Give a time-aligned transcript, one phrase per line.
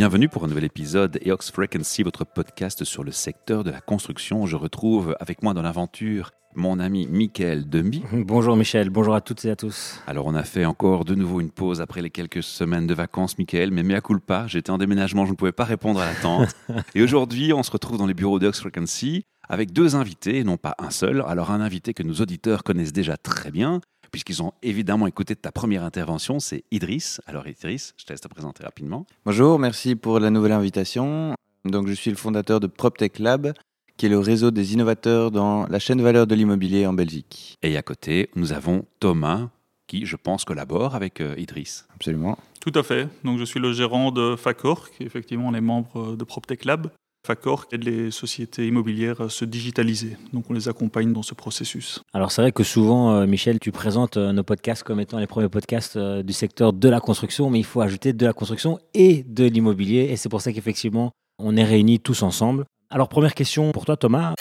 [0.00, 4.46] Bienvenue pour un nouvel épisode EOX Frequency, votre podcast sur le secteur de la construction.
[4.46, 8.02] Je retrouve avec moi dans l'aventure mon ami Mickaël Dumbi.
[8.12, 10.00] Bonjour Michel, bonjour à toutes et à tous.
[10.06, 13.36] Alors on a fait encore de nouveau une pause après les quelques semaines de vacances,
[13.36, 16.48] Mickaël, mais mea culpa, j'étais en déménagement, je ne pouvais pas répondre à l'attente.
[16.94, 20.76] et aujourd'hui, on se retrouve dans les bureaux d'EOX Frequency avec deux invités, non pas
[20.78, 21.22] un seul.
[21.26, 25.52] Alors un invité que nos auditeurs connaissent déjà très bien, puisqu'ils ont évidemment écouté ta
[25.52, 27.20] première intervention, c'est Idriss.
[27.26, 29.06] Alors Idriss, je te laisse te présenter rapidement.
[29.24, 31.34] Bonjour, merci pour la nouvelle invitation.
[31.64, 33.52] Donc je suis le fondateur de PropTech Lab,
[33.96, 37.58] qui est le réseau des innovateurs dans la chaîne de valeur de l'immobilier en Belgique.
[37.62, 39.50] Et à côté, nous avons Thomas,
[39.86, 41.86] qui, je pense, collabore avec euh, Idriss.
[41.94, 42.38] Absolument.
[42.60, 43.08] Tout à fait.
[43.24, 46.90] Donc, je suis le gérant de Facor, qui effectivement on est membre de PropTech Lab.
[47.26, 50.16] Facor aide les sociétés immobilières à se digitaliser.
[50.32, 52.00] Donc, on les accompagne dans ce processus.
[52.14, 55.26] Alors c'est vrai que souvent, euh, Michel, tu présentes euh, nos podcasts comme étant les
[55.26, 58.78] premiers podcasts euh, du secteur de la construction, mais il faut ajouter de la construction
[58.94, 60.08] et de l'immobilier.
[60.10, 62.64] Et c'est pour ça qu'effectivement, on est réunis tous ensemble.
[62.88, 64.34] Alors première question pour toi, Thomas.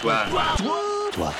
[0.00, 0.24] Toi,
[1.12, 1.32] Toi.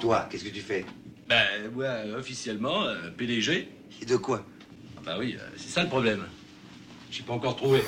[0.00, 0.86] toi, qu'est-ce que tu fais?
[1.28, 3.68] Ben, ouais, officiellement, euh, PDG.
[4.00, 4.44] Et de quoi?
[4.98, 6.24] Ah Bah oui, euh, c'est ça le problème.
[7.10, 7.82] J'ai pas encore trouvé.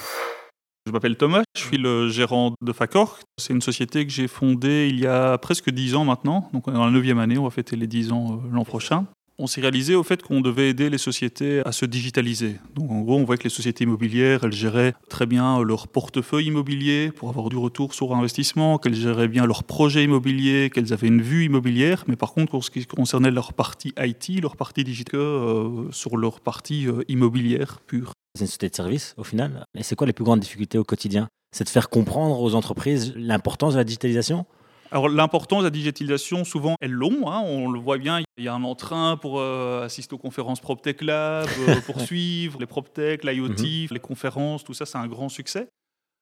[0.86, 3.18] Je m'appelle Thomas, je suis le gérant de Facor.
[3.38, 6.48] C'est une société que j'ai fondée il y a presque 10 ans maintenant.
[6.52, 8.64] Donc, on est dans la 9 année, on va fêter les 10 ans euh, l'an
[8.64, 9.04] prochain.
[9.40, 12.56] On s'est réalisé au fait qu'on devait aider les sociétés à se digitaliser.
[12.74, 16.46] Donc en gros, on voit que les sociétés immobilières, elles géraient très bien leur portefeuille
[16.46, 21.08] immobilier pour avoir du retour sur investissement, qu'elles géraient bien leur projet immobilier, qu'elles avaient
[21.08, 22.04] une vue immobilière.
[22.06, 26.16] Mais par contre, pour ce qui concernait leur partie IT, leur partie digitale, euh, sur
[26.16, 28.12] leur partie euh, immobilière pure.
[28.40, 29.64] Une société de service au final.
[29.78, 31.28] Et c'est quoi les plus grandes difficultés au quotidien?
[31.52, 34.44] C'est de faire comprendre aux entreprises l'importance de la digitalisation?
[34.90, 37.30] Alors l'importance de la digitalisation, souvent, est long.
[37.30, 38.20] hein, on le voit bien.
[38.36, 42.60] Il y a un entrain pour euh, assister aux conférences PropTech Lab, euh, pour suivre
[42.60, 45.68] les PropTech, l'IoT, les conférences, tout ça, c'est un grand succès.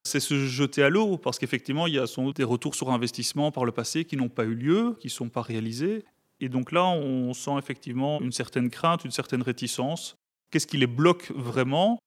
[0.06, 2.90] C'est se jeter à l'eau parce qu'effectivement, il y a sans doute des retours sur
[2.90, 6.04] investissement par le passé qui n'ont pas eu lieu, qui ne sont pas réalisés.
[6.40, 10.16] Et donc là, on sent effectivement une certaine crainte, une certaine réticence.
[10.50, 11.98] Qu'est-ce qui les bloque vraiment?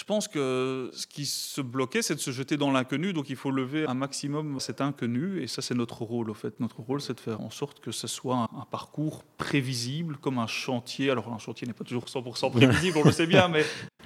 [0.00, 3.12] Je pense que ce qui se bloquait, c'est de se jeter dans l'inconnu.
[3.12, 5.42] Donc il faut lever un maximum cet inconnu.
[5.42, 6.58] Et ça, c'est notre rôle, au fait.
[6.58, 10.38] Notre rôle, c'est de faire en sorte que ce soit un, un parcours prévisible, comme
[10.38, 11.10] un chantier.
[11.10, 13.62] Alors, un chantier n'est pas toujours 100% prévisible, on le sait bien, mais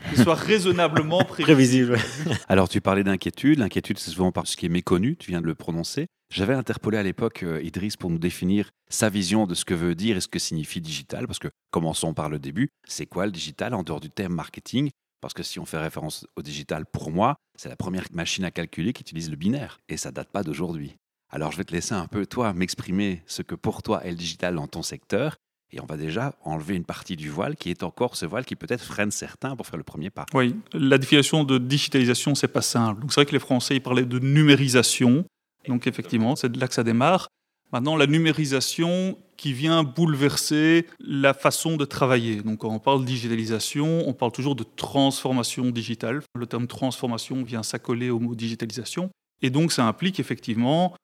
[0.08, 1.92] qu'il soit raisonnablement prévisible.
[1.92, 2.38] Prévisible.
[2.48, 5.46] Alors tu parlais d'inquiétude, l'inquiétude c'est souvent par ce qui est méconnu, tu viens de
[5.46, 6.06] le prononcer.
[6.32, 9.94] J'avais interpellé à l'époque euh, Idriss pour nous définir sa vision de ce que veut
[9.94, 13.32] dire et ce que signifie digital, parce que commençons par le début, c'est quoi le
[13.32, 14.90] digital en dehors du terme marketing?
[15.24, 18.50] Parce que si on fait référence au digital, pour moi, c'est la première machine à
[18.50, 19.80] calculer qui utilise le binaire.
[19.88, 20.96] Et ça date pas d'aujourd'hui.
[21.30, 24.18] Alors je vais te laisser un peu, toi, m'exprimer ce que pour toi est le
[24.18, 25.36] digital dans ton secteur.
[25.72, 28.54] Et on va déjà enlever une partie du voile qui est encore ce voile qui
[28.54, 30.26] peut-être freine certains pour faire le premier pas.
[30.34, 33.02] Oui, la définition de digitalisation, c'est pas simple.
[33.08, 35.24] C'est vrai que les Français ils parlaient de numérisation.
[35.66, 37.28] Donc effectivement, c'est de là que ça démarre.
[37.74, 42.40] Maintenant, la numérisation qui vient bouleverser la façon de travailler.
[42.40, 46.22] Donc quand on parle de digitalisation, on parle toujours de transformation digitale.
[46.36, 49.10] Le terme transformation vient s'accoler au mot digitalisation.
[49.42, 50.94] Et donc ça implique effectivement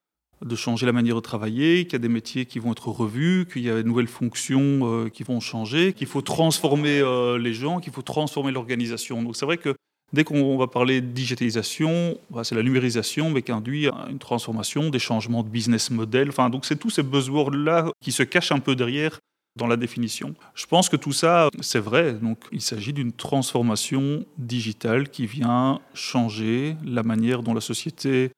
[0.43, 3.49] de changer la manière de travailler, qu'il y a des métiers qui vont être revus,
[3.53, 7.53] qu'il y a de nouvelles fonctions euh, qui vont changer, qu'il faut transformer euh, les
[7.53, 9.25] gens, qu'il faut transformer l'organisation.
[9.25, 9.75] Donc c'est vrai que
[10.13, 14.91] dès qu'on va parler de digitalisation, bah, c'est la numérisation, mais qui induit une transformation,
[14.91, 16.29] des changements de business model.
[16.29, 19.19] Enfin, donc c'est tous ces buzzwords-là qui se cachent un peu derrière
[19.57, 20.35] dans la définition.
[20.55, 22.15] Je pense que tout ça, c'est vrai.
[22.15, 28.31] Donc, il s'agit d'une transformation digitale qui vient changer la manière dont la société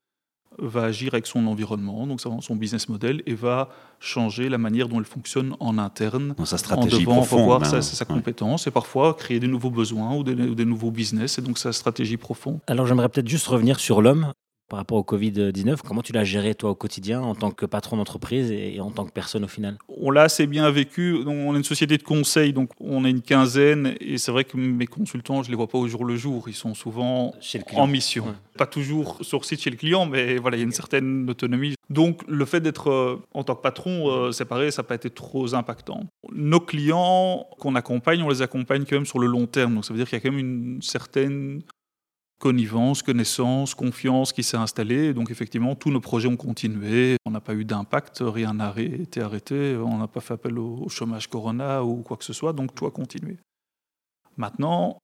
[0.59, 3.69] va agir avec son environnement, donc son business model, et va
[4.01, 7.41] changer la manière dont elle fonctionne en interne, Dans sa en stratégie devant profonde.
[7.41, 8.15] revoir ben, sa, sa ouais.
[8.15, 11.59] compétence, et parfois créer des nouveaux besoins ou des, ou des nouveaux business, et donc
[11.59, 12.61] sa stratégie profonde.
[12.67, 14.33] Alors j'aimerais peut-être juste revenir sur l'homme
[14.73, 15.81] par rapport au Covid-19.
[15.87, 19.05] Comment tu l'as géré toi au quotidien en tant que patron d'entreprise et en tant
[19.05, 19.77] que personne au final?
[20.01, 21.15] On l'a assez bien vécu.
[21.27, 24.57] On est une société de conseil, donc on est une quinzaine, et c'est vrai que
[24.57, 26.49] mes consultants, je les vois pas au jour le jour.
[26.49, 27.83] Ils sont souvent Chez le client.
[27.83, 28.25] en mission.
[28.25, 28.33] Ouais.
[28.57, 31.75] Pas toujours sur site chez le client, mais voilà, il y a une certaine autonomie.
[31.91, 35.11] Donc, le fait d'être euh, en tant que patron euh, séparé, ça n'a pas été
[35.11, 36.05] trop impactant.
[36.33, 39.75] Nos clients qu'on accompagne, on les accompagne quand même sur le long terme.
[39.75, 41.61] Donc, ça veut dire qu'il y a quand même une certaine
[42.43, 45.15] connivence, connaissance, confiance qui s'est installée.
[45.15, 47.17] Donc effectivement, tous nos projets ont continué.
[47.25, 49.77] On n'a pas eu d'impact, rien n'a été arrêté.
[49.77, 52.53] On n'a pas fait appel au chômage Corona ou quoi que ce soit.
[52.53, 53.37] Donc tout a continué.
[54.37, 54.99] Maintenant,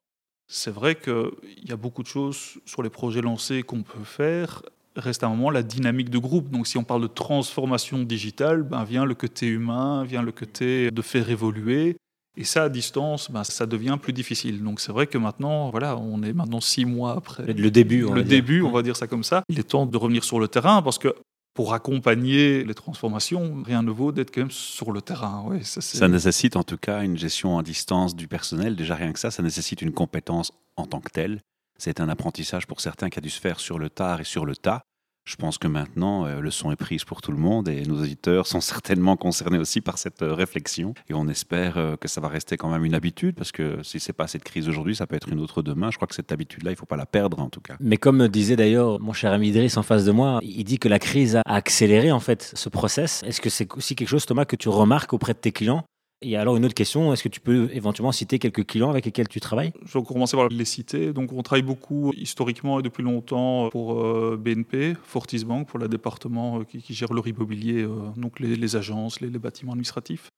[0.49, 4.63] c'est vrai qu'il y a beaucoup de choses sur les projets lancés qu'on peut faire.
[4.97, 6.51] Reste un moment la dynamique de groupe.
[6.51, 10.91] Donc, si on parle de transformation digitale, ben vient le côté humain, vient le côté
[10.91, 11.97] de faire évoluer.
[12.37, 14.63] Et ça, à distance, ben, ça devient plus difficile.
[14.63, 17.45] Donc c'est vrai que maintenant, voilà, on est maintenant six mois après.
[17.53, 18.67] Le début, on le va début, dire.
[18.67, 19.43] on va dire ça comme ça.
[19.49, 21.15] Il est temps de revenir sur le terrain parce que
[21.55, 25.43] pour accompagner les transformations, rien ne vaut d'être quand même sur le terrain.
[25.49, 28.77] Ouais, ça, Ça nécessite en tout cas une gestion à distance du personnel.
[28.77, 31.41] Déjà rien que ça, ça nécessite une compétence en tant que telle.
[31.77, 34.45] C'est un apprentissage pour certains qui a dû se faire sur le tard et sur
[34.47, 34.83] le tas.
[35.29, 38.01] Je pense que maintenant, euh, le son est prise pour tout le monde et nos
[38.01, 40.95] auditeurs sont certainement concernés aussi par cette euh, réflexion.
[41.11, 44.01] Et on espère euh, que ça va rester quand même une habitude parce que si
[44.01, 45.91] c'est pas cette crise aujourd'hui, ça peut être une autre demain.
[45.91, 47.77] Je crois que cette habitude-là, il faut pas la perdre en tout cas.
[47.79, 50.89] Mais comme disait d'ailleurs mon cher ami Idriss en face de moi, il dit que
[50.89, 53.23] la crise a accéléré en fait ce process.
[53.25, 55.85] Est-ce que c'est aussi quelque chose, Thomas, que tu remarques auprès de tes clients?
[56.21, 59.29] Et alors une autre question, est-ce que tu peux éventuellement citer quelques clients avec lesquels
[59.29, 59.73] tu travailles?
[59.85, 61.13] Je vais commencer par les citer.
[61.13, 65.89] Donc, on travaille beaucoup historiquement et depuis longtemps pour euh, BNP, Fortis Bank, pour le
[65.89, 70.29] département euh, qui, qui gère leur immobilier, euh, donc les, agences, les, bâtiments administratifs.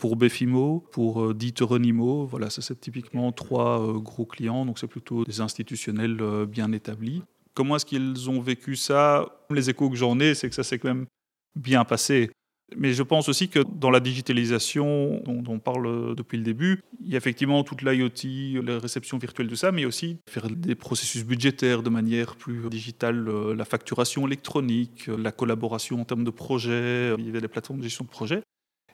[0.00, 4.88] Pour Befimo, pour euh, D'Ieteren Immo, voilà, ça c'est typiquement trois gros clients, donc c'est
[4.88, 7.22] plutôt des institutionnels bien établis.
[7.54, 9.28] Comment est-ce qu'ils ont vécu ça?
[9.50, 11.06] Les échos que j'en ai, c'est que ça s'est quand même
[11.54, 12.30] bien passé.
[12.76, 16.82] Mais je pense aussi que dans la digitalisation dont, on parle euh, depuis le début,
[17.00, 20.74] il y a effectivement toute l'IoT, la réception virtuelle de ça, mais aussi faire des
[20.74, 26.24] processus budgétaires de manière plus digitale, euh, la facturation électronique, euh, la collaboration en termes
[26.24, 28.42] de projets, il y avait des plateformes de gestion de projets.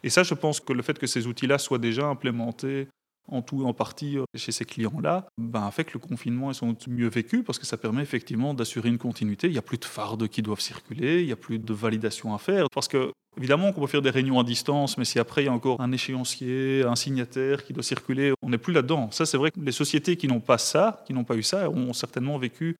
[0.02, 2.88] Et ça, je pense que le fait que ces outils-là soient déjà implémentés
[3.28, 6.88] en tout en partie euh, chez ces clients-là, ben, fait que le confinement sans doute
[6.88, 9.46] mieux vécu parce que ça permet effectivement d'assurer une continuité.
[9.46, 12.34] Il n'y a plus de fardes qui doivent circuler, il n'y a plus de validation
[12.34, 12.66] à faire.
[12.70, 15.48] Parce que, évidemment, qu'on peut faire des réunions à distance, mais si après il y
[15.48, 19.10] a encore un échéancier, un signataire qui doit circuler, on n'est plus là-dedans.
[19.10, 21.68] Ça, c'est vrai que les sociétés qui n'ont pas ça, qui n'ont pas eu ça,
[21.70, 22.76] ont certainement vécu,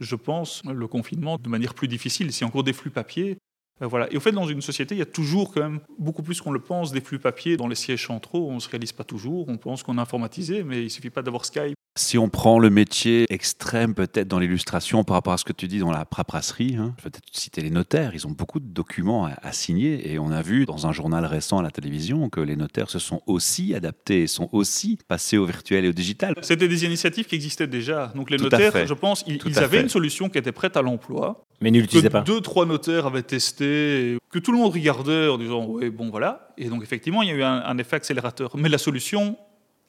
[0.00, 2.30] je pense, le confinement de manière plus difficile.
[2.40, 3.38] A encore des flux papier,
[3.80, 4.12] euh, voilà.
[4.12, 6.52] Et au fait, dans une société, il y a toujours quand même beaucoup plus qu'on
[6.52, 8.48] le pense des flux papier dans les sièges centraux.
[8.50, 9.48] On ne se réalise pas toujours.
[9.48, 11.76] On pense qu'on a informatisé, mais il suffit pas d'avoir Skype.
[11.94, 15.68] Si on prend le métier extrême peut-être dans l'illustration par rapport à ce que tu
[15.68, 18.66] dis dans la paperasserie, hein, je vais peut-être citer les notaires, ils ont beaucoup de
[18.66, 22.30] documents à, à signer et on a vu dans un journal récent à la télévision
[22.30, 26.34] que les notaires se sont aussi adaptés, sont aussi passés au virtuel et au digital.
[26.40, 28.10] C'était des initiatives qui existaient déjà.
[28.14, 29.82] Donc les Tout notaires, je pense, ils, avaient fait.
[29.82, 31.44] une solution qui était prête à l'emploi.
[31.60, 32.22] Mais ne l'utilisez que pas.
[32.22, 36.54] deux, trois notaires avaient testé, que tout le monde regardait en disant oui, bon voilà.
[36.56, 38.56] Et donc effectivement, il y a eu un, un effet accélérateur.
[38.56, 39.36] Mais la solution,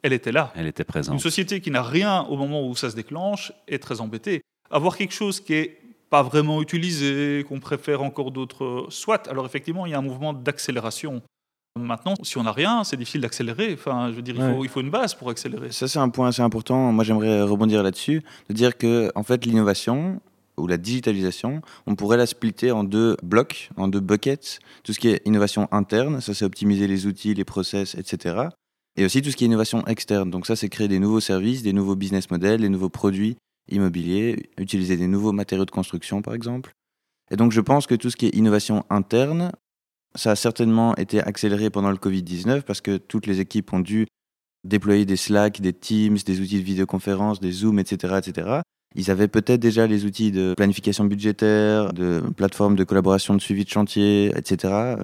[0.04, 0.52] elle était là.
[0.54, 1.20] Elle était Une présente.
[1.20, 4.42] société qui n'a rien au moment où ça se déclenche est très embêtée.
[4.70, 5.80] Avoir quelque chose qui est
[6.10, 9.26] pas vraiment utilisé, qu'on préfère encore d'autres, soit.
[9.28, 11.22] Alors effectivement, il y a un mouvement d'accélération.
[11.76, 13.72] Maintenant, si on n'a rien, c'est difficile d'accélérer.
[13.74, 14.54] Enfin, je veux dire, il, Ouais.
[14.54, 15.72] faut, il faut une base pour accélérer.
[15.72, 16.92] Ça, c'est un point assez important.
[16.92, 20.20] Moi, j'aimerais rebondir là-dessus, de dire que, en fait, l'innovation
[20.56, 24.60] ou la digitalisation, on pourrait la splitter en deux blocs, en deux buckets.
[24.84, 28.50] Tout ce qui est innovation interne, ça, c'est optimiser les outils, les process, etc.
[28.96, 30.30] Et aussi tout ce qui est innovation externe.
[30.30, 33.36] Donc ça, c'est créer des nouveaux services, des nouveaux business models, des nouveaux produits
[33.70, 36.72] immobiliers, utiliser des nouveaux matériaux de construction, par exemple.
[37.30, 39.50] Et donc, je pense que tout ce qui est innovation interne,
[40.14, 44.06] ça a certainement été accéléré pendant le Covid-19 parce que toutes les équipes ont dû
[44.64, 48.60] déployer des Slack, des Teams, des outils de vidéoconférence, des Zoom, etc., etc.
[48.94, 53.64] Ils avaient peut-être déjà les outils de planification budgétaire, de plateforme de collaboration de suivi
[53.64, 54.96] de chantier, etc.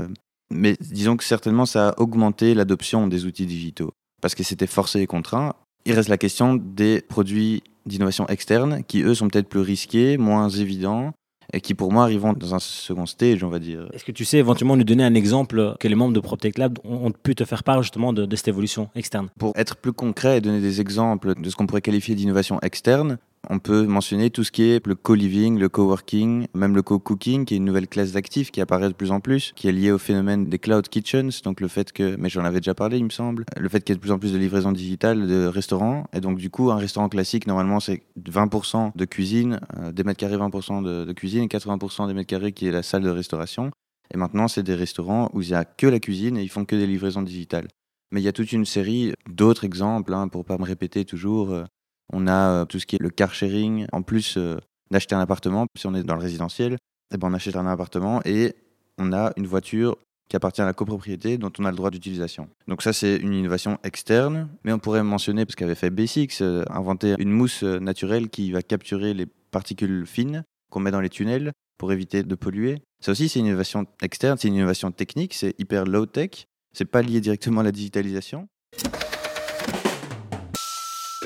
[0.53, 5.01] Mais disons que certainement ça a augmenté l'adoption des outils digitaux parce que c'était forcé
[5.01, 5.55] et contraint.
[5.87, 10.49] Il reste la question des produits d'innovation externe qui, eux, sont peut-être plus risqués, moins
[10.49, 11.13] évidents
[11.53, 13.89] et qui, pour moi, arriveront dans un second stage, on va dire.
[13.93, 16.79] Est-ce que tu sais éventuellement nous donner un exemple que les membres de PropTech Lab
[16.85, 19.31] ont, ont pu te faire part justement de, de cette évolution externe?
[19.39, 23.19] Pour être plus concret et donner des exemples de ce qu'on pourrait qualifier d'innovation externe,
[23.49, 27.55] on peut mentionner tout ce qui est le co-living, le co-working, même le co-cooking, qui
[27.55, 29.99] est une nouvelle classe d'actifs qui apparaît de plus en plus, qui est liée au
[29.99, 33.11] phénomène des cloud kitchens, donc le fait que, mais j'en avais déjà parlé, il me
[33.11, 36.05] semble, le fait qu'il y ait de plus en plus de livraison digitale de restaurants,
[36.13, 40.21] et donc du coup, un restaurant classique, normalement, c'est 20% de cuisine, euh, des mètres
[40.21, 43.71] carrés 20% de, cuisine, et 80% des mètres carrés qui est la salle de restauration.
[44.13, 46.65] Et maintenant, c'est des restaurants où il n'y a que la cuisine et ils font
[46.65, 47.69] que des livraisons digitales.
[48.11, 51.53] Mais il y a toute une série d'autres exemples, hein, pour pas me répéter toujours.
[51.53, 51.65] euh,
[52.13, 53.87] on a euh, tout ce qui est le car sharing.
[53.93, 54.59] En plus euh,
[54.91, 56.77] d'acheter un appartement, si on est dans le résidentiel,
[57.13, 58.55] eh ben on achète un appartement et
[58.99, 59.97] on a une voiture
[60.29, 62.49] qui appartient à la copropriété dont on a le droit d'utilisation.
[62.69, 66.65] Donc ça, c'est une innovation externe, mais on pourrait mentionner, parce qu'avait fait Basics, euh,
[66.71, 71.53] inventer une mousse naturelle qui va capturer les particules fines qu'on met dans les tunnels
[71.79, 72.81] pour éviter de polluer.
[73.05, 77.03] Ça aussi, c'est une innovation externe, c'est une innovation technique, c'est hyper low-tech, c'est pas
[77.03, 78.47] lié directement à la digitalisation.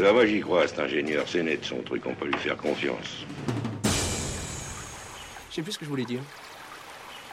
[0.01, 3.25] Là, moi, j'y crois, cet ingénieur, c'est net son truc, on peut lui faire confiance.
[5.49, 6.19] Je sais plus ce que je voulais dire.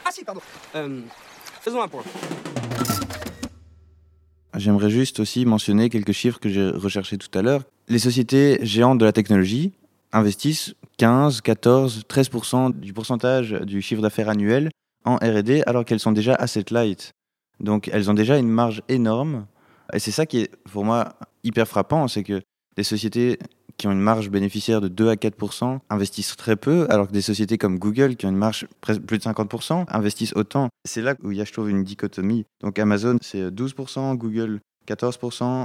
[0.04, 0.40] Ah si, pardon.
[0.76, 1.00] Euh,
[1.60, 2.04] faisons un point.
[4.56, 7.62] J'aimerais juste aussi mentionner quelques chiffres que j'ai recherchés tout à l'heure.
[7.88, 9.72] Les sociétés géantes de la technologie
[10.12, 14.70] investissent 15, 14, 13% du pourcentage du chiffre d'affaires annuel
[15.04, 17.10] en R&D alors qu'elles sont déjà asset light.
[17.58, 19.46] Donc elles ont déjà une marge énorme.
[19.92, 22.40] Et c'est ça qui est pour moi hyper frappant, c'est que
[22.76, 23.38] des sociétés
[23.76, 27.22] qui ont une marge bénéficiaire de 2 à 4 investissent très peu, alors que des
[27.22, 30.68] sociétés comme Google, qui ont une marge plus de 50 investissent autant.
[30.84, 32.44] C'est là où il y a, je trouve, une dichotomie.
[32.62, 35.18] Donc Amazon, c'est 12% Google, 14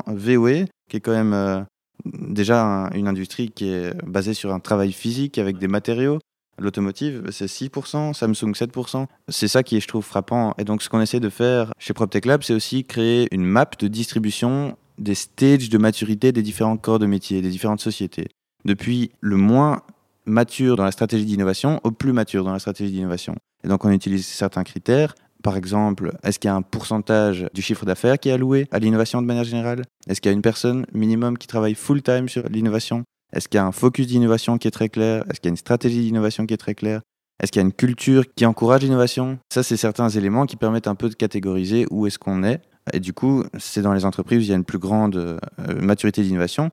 [0.07, 1.61] VOE, qui est quand même euh,
[2.05, 6.19] déjà une industrie qui est basée sur un travail physique avec des matériaux.
[6.59, 9.05] L'automotive, c'est 6%, Samsung 7%.
[9.29, 10.55] C'est ça qui est, je trouve, frappant.
[10.57, 13.69] Et donc, ce qu'on essaie de faire chez PropTech Lab, c'est aussi créer une map
[13.77, 18.27] de distribution des stages de maturité des différents corps de métier, des différentes sociétés.
[18.65, 19.81] Depuis le moins
[20.25, 23.35] mature dans la stratégie d'innovation au plus mature dans la stratégie d'innovation.
[23.63, 25.15] Et donc on utilise certains critères.
[25.43, 28.79] Par exemple, est-ce qu'il y a un pourcentage du chiffre d'affaires qui est alloué à
[28.79, 29.83] l'innovation de manière générale?
[30.07, 33.03] Est-ce qu'il y a une personne minimum qui travaille full-time sur l'innovation?
[33.33, 35.23] Est-ce qu'il y a un focus d'innovation qui est très clair?
[35.29, 37.01] Est-ce qu'il y a une stratégie d'innovation qui est très claire?
[37.41, 39.37] Est-ce qu'il y a une culture qui encourage l'innovation?
[39.53, 42.61] Ça, c'est certains éléments qui permettent un peu de catégoriser où est-ce qu'on est
[42.93, 45.37] et du coup, c'est dans les entreprises où il y a une plus grande euh,
[45.79, 46.69] maturité d'innovation,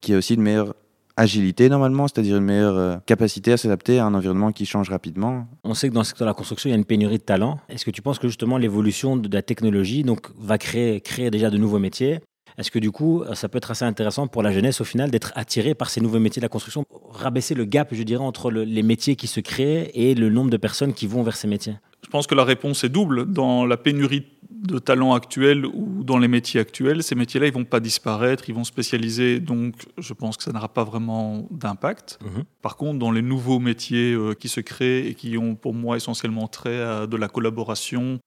[0.00, 0.74] qui a aussi une meilleure
[1.16, 5.46] agilité normalement, c'est-à-dire une meilleure euh, capacité à s'adapter à un environnement qui change rapidement.
[5.64, 7.22] On sait que dans le secteur de la construction, il y a une pénurie de
[7.22, 7.58] talents.
[7.68, 11.50] Est-ce que tu penses que justement l'évolution de la technologie donc, va créer, créer déjà
[11.50, 12.20] de nouveaux métiers?
[12.56, 15.32] Est-ce que du coup, ça peut être assez intéressant pour la jeunesse au final d'être
[15.36, 18.82] attiré par ces nouveaux métiers de la construction, rabaisser le gap, je dirais, entre les
[18.82, 21.76] métiers qui se créent et le nombre de personnes qui vont vers ces métiers
[22.08, 23.30] Je pense que la réponse est double.
[23.30, 27.66] Dans la pénurie de talents actuels ou dans les métiers actuels, ces métiers-là, ils vont
[27.66, 32.18] pas disparaître, ils vont spécialiser, donc je pense que ça n'aura pas vraiment d'impact.
[32.24, 32.44] Mhm.
[32.62, 35.98] Par contre, dans les nouveaux métiers euh, qui se créent et qui ont pour moi
[35.98, 38.18] essentiellement trait à de la collaboration,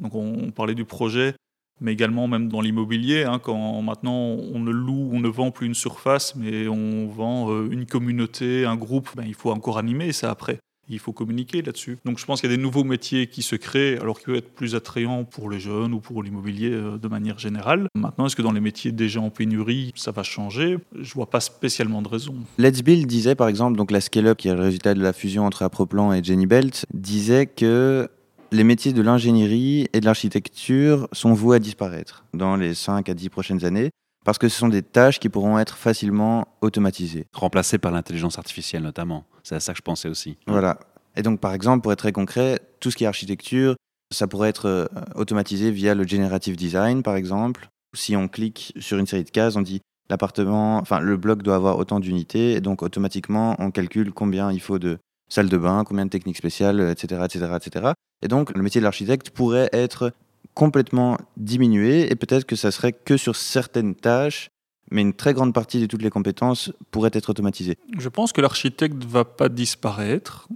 [0.00, 1.36] donc on parlait du projet,
[1.80, 5.68] mais également même dans l'immobilier, hein, quand maintenant on ne loue, on ne vend plus
[5.68, 10.10] une surface, mais on vend euh, une communauté, un groupe, ben, il faut encore animer
[10.10, 10.58] ça après.
[10.88, 11.98] Il faut communiquer là-dessus.
[12.04, 14.36] Donc je pense qu'il y a des nouveaux métiers qui se créent, alors qui peuvent
[14.36, 17.88] être plus attrayants pour les jeunes ou pour l'immobilier euh, de manière générale.
[17.94, 20.78] Maintenant, est-ce que dans les métiers déjà en pénurie, ça va changer?
[20.98, 22.34] Je vois pas spécialement de raison.
[22.58, 25.44] Let's Build disait par exemple, donc la scale-up qui est le résultat de la fusion
[25.44, 28.08] entre Aproplan et Jenny Belt, disait que
[28.50, 33.14] les métiers de l'ingénierie et de l'architecture sont voués à disparaître dans les 5 à
[33.14, 33.90] 10 prochaines années
[34.24, 37.26] parce que ce sont des tâches qui pourront être facilement automatisées.
[37.32, 39.24] Remplacées par l'intelligence artificielle notamment.
[39.48, 40.36] C'est à ça que je pensais aussi.
[40.46, 40.78] Voilà.
[41.16, 43.76] Et donc par exemple, pour être très concret, tout ce qui est architecture,
[44.12, 47.68] ça pourrait être euh, automatisé via le generative design par exemple.
[47.96, 51.54] Si on clique sur une série de cases, on dit l'appartement, enfin le bloc doit
[51.56, 54.98] avoir autant d'unités et donc automatiquement on calcule combien il faut de
[55.30, 57.92] salles de bain, combien de techniques spéciales, etc., etc., etc.
[58.22, 60.12] Et donc, le métier de l'architecte pourrait être
[60.52, 64.50] complètement diminué et peut-être que ça serait que sur certaines tâches,
[64.90, 67.76] mais une très grande partie de toutes les compétences pourraient être automatisées.
[67.98, 70.48] Je pense que l'architecte ne va pas disparaître.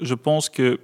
[0.00, 0.78] Je pense que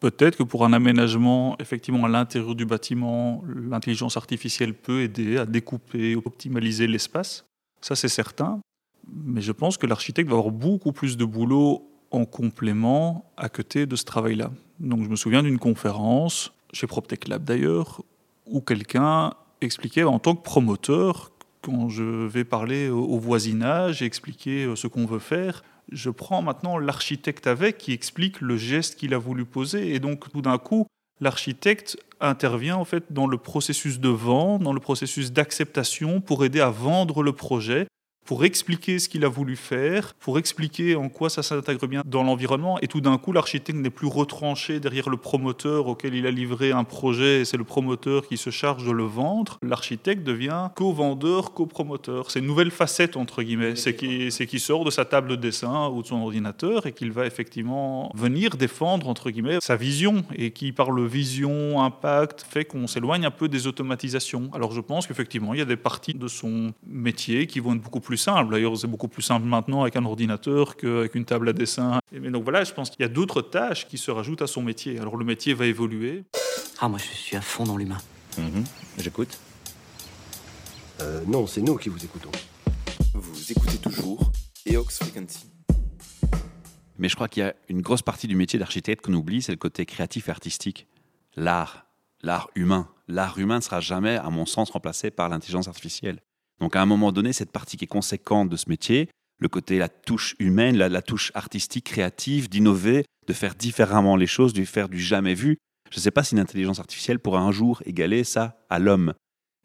[0.00, 5.46] peut-être que pour un aménagement, effectivement, à l'intérieur du bâtiment, l'intelligence artificielle peut aider à
[5.46, 7.44] découper, optimaliser l'espace.
[7.80, 8.60] Ça, c'est certain.
[9.08, 13.86] Mais je pense que l'architecte va avoir beaucoup plus de boulot en complément à côté
[13.86, 14.50] de ce travail-là.
[14.80, 18.02] Donc je me souviens d'une conférence, chez PropTech Lab d'ailleurs,
[18.46, 21.30] où quelqu'un expliquait en tant que promoteur,
[21.66, 26.40] quand je vais parler au voisinage et expliquer euh, ce qu'on veut faire, je prends
[26.40, 29.92] maintenant l'architecte avec qui explique le geste qu'il a voulu poser.
[29.92, 30.86] Et donc tout d'un coup,
[31.20, 36.60] l'architecte intervient en fait dans le processus de vente, dans le processus d'acceptation pour aider
[36.60, 37.88] à vendre le projet
[38.26, 42.24] pour expliquer ce qu'il a voulu faire, pour expliquer en quoi ça s'intègre bien dans
[42.24, 42.78] l'environnement.
[42.80, 46.72] Et tout d'un coup, l'architecte n'est plus retranché derrière le promoteur auquel il a livré
[46.72, 49.58] un projet et c'est le promoteur qui se charge de le vendre.
[49.62, 52.30] L'architecte devient co-vendeur, co-promoteur.
[52.30, 53.76] C'est une nouvelle facette, entre guillemets.
[53.76, 57.26] C'est qu'il sort de sa table de dessin ou de son ordinateur et qu'il va
[57.26, 62.88] effectivement venir défendre, entre guillemets, sa vision et qui, par le vision, impact, fait qu'on
[62.88, 64.50] s'éloigne un peu des automatisations.
[64.52, 67.82] Alors je pense qu'effectivement, il y a des parties de son métier qui vont être
[67.82, 68.52] beaucoup plus simple.
[68.52, 71.98] D'ailleurs, c'est beaucoup plus simple maintenant avec un ordinateur qu'avec une table à dessin.
[72.12, 74.62] Mais donc voilà, je pense qu'il y a d'autres tâches qui se rajoutent à son
[74.62, 74.98] métier.
[74.98, 76.24] Alors le métier va évoluer.
[76.80, 77.98] Ah, moi, je suis à fond dans l'humain.
[78.38, 78.64] Mhm.
[78.98, 79.38] J'écoute.
[81.00, 82.30] Euh, non, c'est nous qui vous écoutons.
[83.14, 84.30] Vous écoutez toujours
[84.66, 85.50] Eox Frequency.
[86.98, 89.52] Mais je crois qu'il y a une grosse partie du métier d'architecte qu'on oublie, c'est
[89.52, 90.86] le côté créatif et artistique.
[91.36, 91.86] L'art,
[92.22, 92.88] l'art humain.
[93.08, 96.20] L'art humain ne sera jamais, à mon sens, remplacé par l'intelligence artificielle.
[96.60, 99.08] Donc à un moment donné, cette partie qui est conséquente de ce métier,
[99.38, 104.52] le côté, la touche humaine, la, touche artistique, créative, d'innover, de faire différemment les choses,
[104.52, 105.58] de faire du jamais vu,
[105.90, 109.12] je ne sais pas si l'intelligence artificielle pourra un jour égaler ça à l'homme.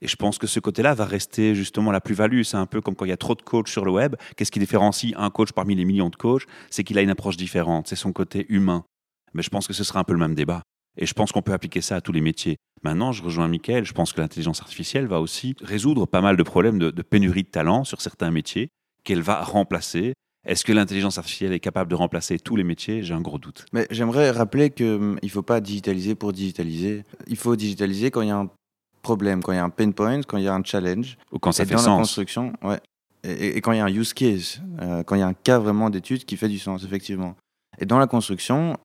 [0.02, 2.42] Et je pense que ce côté-là va rester justement la plus-value.
[2.42, 4.16] C'est un peu comme quand il y a trop de coachs sur le web.
[4.36, 6.48] Qu'est-ce qui différencie un coach parmi les millions de coachs?
[6.72, 7.88] C'est qu'il a une approche différente.
[7.88, 8.84] C'est son côté humain.
[9.34, 10.64] Mais je pense que ce sera un peu le même débat.
[10.98, 12.58] Et je pense qu'on peut appliquer ça à tous les métiers.
[12.84, 13.86] Maintenant, je rejoins Mickaël.
[13.86, 17.44] Je pense que l'intelligence artificielle va aussi résoudre pas mal de problèmes de, de pénurie
[17.44, 18.70] de talent sur certains métiers
[19.04, 20.14] qu'elle va remplacer.
[20.48, 23.04] Est-ce que l'intelligence artificielle est capable de remplacer tous les métiers?
[23.04, 23.66] J'ai un gros doute.
[23.74, 27.04] Mais j'aimerais rappeler qu'il ne faut pas digitaliser pour digitaliser.
[27.28, 28.50] Il faut digitaliser quand il y a un
[29.04, 31.18] problème, quand il y a un pain point, quand il y a un challenge.
[31.32, 32.00] Ou quand ça Et fait dans la sens.
[32.00, 32.80] construction, ouais.
[33.24, 35.34] Et, et quand il y a un use case, euh, quand il y a un
[35.36, 37.36] cas vraiment d'étude qui fait du sens, effectivement.
[37.78, 38.78] Et dans la construction,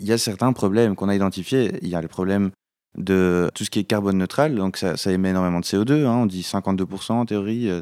[0.00, 1.78] il y a certains problèmes qu'on a identifiés.
[1.82, 2.50] Il y a le problème
[2.96, 6.26] de tout ce qui est carbone neutral, donc ça, émet énormément de CO2, hein, on
[6.26, 7.80] dit 52% en théorie euh,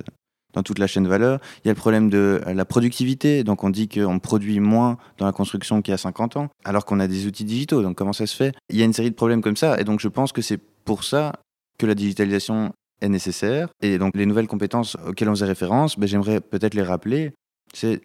[0.55, 1.41] dans toute la chaîne de valeur.
[1.65, 5.27] Il y a le problème de la productivité, donc on dit qu'on produit moins dans
[5.27, 8.13] la construction qu'il y a 50 ans, alors qu'on a des outils digitaux, donc comment
[8.13, 8.55] ça se fait?
[8.71, 10.61] Il y a une série de problèmes comme ça, et donc je pense que c'est
[10.85, 11.33] pour ça
[11.79, 13.69] que la digitalisation est nécessaire.
[13.83, 17.33] Et donc les nouvelles compétences auxquelles on faisait référence, ben, j'aimerais peut-être les rappeler.
[17.75, 18.03] C'est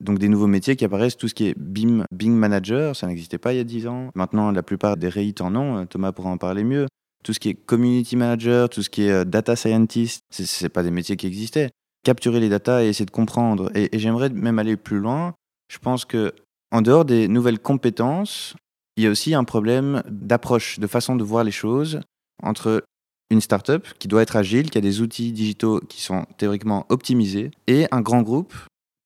[0.00, 3.38] donc des nouveaux métiers qui apparaissent, tout ce qui est BIM, Bing Manager, ça n'existait
[3.38, 4.10] pas il y a 10 ans.
[4.14, 6.86] Maintenant, la plupart des REIT en ont, Thomas pourra en parler mieux.
[7.24, 10.68] Tout ce qui est Community Manager, tout ce qui est euh, Data Scientist, ce n'est
[10.68, 11.70] pas des métiers qui existaient.
[12.04, 13.70] Capturer les datas et essayer de comprendre.
[13.74, 15.34] Et, et j'aimerais même aller plus loin.
[15.72, 16.32] Je pense que
[16.70, 18.54] en dehors des nouvelles compétences,
[18.96, 22.00] il y a aussi un problème d'approche, de façon de voir les choses
[22.42, 22.84] entre
[23.30, 27.50] une startup qui doit être agile, qui a des outils digitaux qui sont théoriquement optimisés,
[27.66, 28.54] et un grand groupe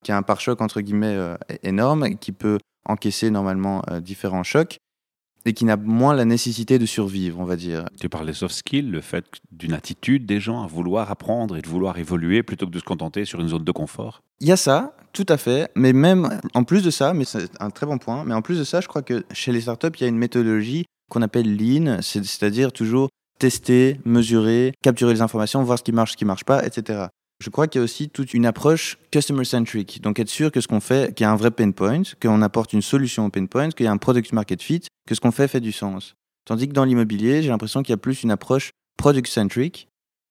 [0.03, 4.77] qui a un pare-choc entre guillemets euh, énorme, qui peut encaisser normalement euh, différents chocs
[5.45, 7.85] et qui n'a moins la nécessité de survivre, on va dire.
[7.99, 11.61] Tu parles des soft skills, le fait d'une attitude des gens à vouloir apprendre et
[11.61, 14.21] de vouloir évoluer plutôt que de se contenter sur une zone de confort.
[14.39, 17.49] Il y a ça, tout à fait, mais même en plus de ça, mais c'est
[17.59, 19.87] un très bon point, mais en plus de ça, je crois que chez les startups,
[19.97, 23.09] il y a une méthodologie qu'on appelle lean, c'est- c'est-à-dire toujours
[23.39, 27.05] tester, mesurer, capturer les informations, voir ce qui marche, ce qui marche pas, etc.
[27.41, 29.99] Je crois qu'il y a aussi toute une approche customer-centric.
[30.03, 32.39] Donc être sûr que ce qu'on fait, qu'il y a un vrai pain point, qu'on
[32.43, 35.21] apporte une solution au pain point, qu'il y a un product market fit, que ce
[35.21, 36.13] qu'on fait fait du sens.
[36.45, 39.87] Tandis que dans l'immobilier, j'ai l'impression qu'il y a plus une approche product-centric.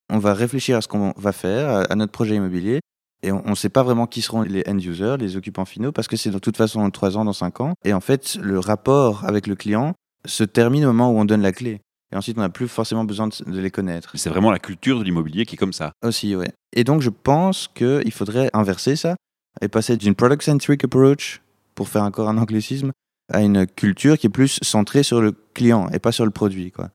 [0.09, 2.79] On va réfléchir à ce qu'on va faire, à, notre projet immobilier,
[3.23, 6.15] et on ne sait pas vraiment qui seront les end-users, les occupants finaux, parce que
[6.15, 7.73] c'est de toute façon dans 3 ans, dans 5 ans.
[7.83, 9.95] Et en fait, le rapport avec le client
[10.25, 11.81] se termine au moment où on donne la clé.
[12.13, 14.11] Et ensuite, on n'a plus forcément besoin de, de les connaître.
[14.15, 15.91] C'est vraiment la culture de l'immobilier qui est comme ça.
[16.03, 16.53] Aussi, ouais.
[16.73, 19.15] Et donc, je pense qu'il faudrait inverser ça
[19.61, 21.41] et passer d'une product-centric approach,
[21.75, 22.91] pour faire encore un anglicisme,
[23.31, 26.71] à une culture qui est plus centrée sur le client et pas sur le produit,
[26.71, 26.89] quoi.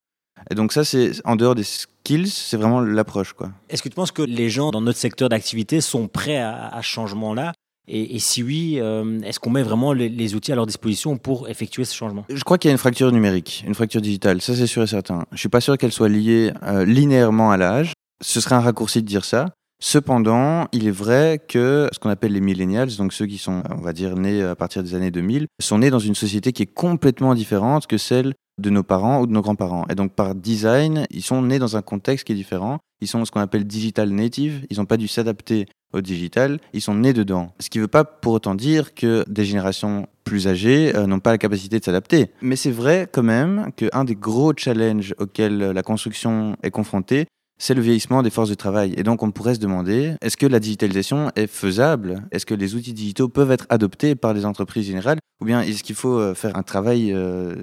[0.50, 3.50] Et donc ça, c'est en dehors des skills, c'est vraiment l'approche, quoi.
[3.68, 6.82] Est-ce que tu penses que les gens dans notre secteur d'activité sont prêts à, à
[6.82, 7.52] ce changement-là?
[7.88, 11.16] Et, et si oui, euh, est-ce qu'on met vraiment les, les outils à leur disposition
[11.18, 12.24] pour effectuer ce changement?
[12.28, 14.86] Je crois qu'il y a une fracture numérique, une fracture digitale, ça c'est sûr et
[14.86, 15.24] certain.
[15.32, 17.92] Je suis pas sûr qu'elle soit liée euh, linéairement à l'âge.
[18.20, 19.50] Ce serait un raccourci de dire ça.
[19.78, 23.82] Cependant, il est vrai que ce qu'on appelle les millennials, donc ceux qui sont, on
[23.82, 26.74] va dire, nés à partir des années 2000, sont nés dans une société qui est
[26.74, 29.84] complètement différente que celle de nos parents ou de nos grands-parents.
[29.90, 32.78] Et donc par design, ils sont nés dans un contexte qui est différent.
[33.02, 34.66] Ils sont ce qu'on appelle digital native.
[34.70, 36.58] Ils n'ont pas dû s'adapter au digital.
[36.72, 37.52] Ils sont nés dedans.
[37.60, 41.20] Ce qui ne veut pas pour autant dire que des générations plus âgées euh, n'ont
[41.20, 42.30] pas la capacité de s'adapter.
[42.40, 47.26] Mais c'est vrai quand même qu'un des gros challenges auxquels la construction est confrontée,
[47.58, 48.94] c'est le vieillissement des forces de travail.
[48.96, 52.26] Et donc on pourrait se demander, est-ce que la digitalisation est faisable?
[52.30, 55.18] Est-ce que les outils digitaux peuvent être adoptés par les entreprises générales?
[55.40, 57.54] Ou bien est-ce qu'il faut euh, faire un travail euh,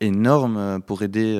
[0.00, 1.38] énorme euh, pour aider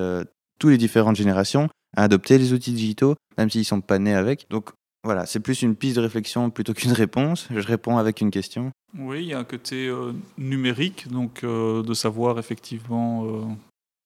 [0.58, 4.14] toutes les différentes générations à adopter les outils digitaux, même s'ils ne sont pas nés
[4.14, 4.46] avec?
[4.50, 4.70] Donc
[5.04, 7.48] voilà, c'est plus une piste de réflexion plutôt qu'une réponse.
[7.50, 8.72] Je réponds avec une question.
[8.98, 9.92] Oui, il y a un côté
[10.37, 13.56] numérique, donc de savoir effectivement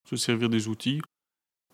[0.09, 1.00] se servir des outils.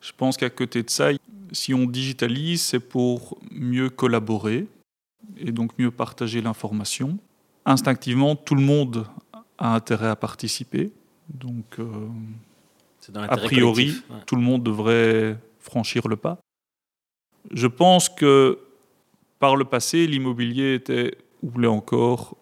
[0.01, 1.11] Je pense qu'à côté de ça,
[1.53, 4.67] si on digitalise, c'est pour mieux collaborer
[5.37, 7.19] et donc mieux partager l'information.
[7.65, 9.07] Instinctivement, tout le monde
[9.59, 10.91] a intérêt à participer.
[11.29, 12.09] Donc, euh,
[13.11, 14.17] dans a priori, ouais.
[14.27, 16.39] tout le monde devrait franchir le pas.
[17.51, 18.59] Je pense que
[19.39, 22.37] par le passé, l'immobilier était, ou l'est encore,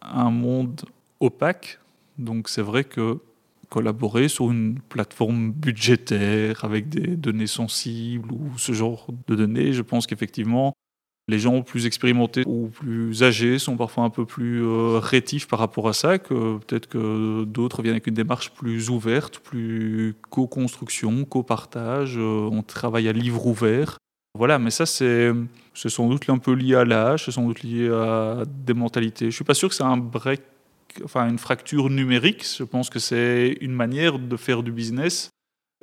[0.00, 0.82] un monde
[1.20, 1.78] opaque.
[2.18, 3.18] Donc c'est vrai que
[3.68, 9.72] collaborer sur une plateforme budgétaire avec des données sensibles ou ce genre de données.
[9.72, 10.74] Je pense qu'effectivement,
[11.28, 15.58] les gens plus expérimentés ou plus âgés sont parfois un peu plus euh, rétifs par
[15.58, 21.24] rapport à ça, que peut-être que d'autres viennent avec une démarche plus ouverte, plus co-construction,
[21.24, 23.98] co-partage, euh, on travaille à livre ouvert.
[24.38, 25.32] Voilà, mais ça, c'est,
[25.74, 29.24] sans doute un peu lié à l'âge, c'est sans doute lié à des mentalités.
[29.24, 30.42] Je ne suis pas sûr que c'est un break,
[31.04, 32.44] enfin une fracture numérique.
[32.44, 35.30] Je pense que c'est une manière de faire du business